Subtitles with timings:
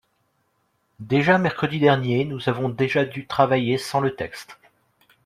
[0.99, 4.57] Déjà mercredi dernier, nous avons déjà dû travailler sans le texte.